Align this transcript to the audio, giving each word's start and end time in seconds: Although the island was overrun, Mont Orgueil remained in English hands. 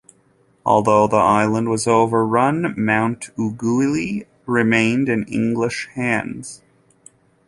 Although 0.65 1.05
the 1.09 1.17
island 1.17 1.69
was 1.69 1.85
overrun, 1.85 2.73
Mont 2.75 3.29
Orgueil 3.37 4.23
remained 4.47 5.07
in 5.09 5.25
English 5.27 5.89
hands. 5.93 6.63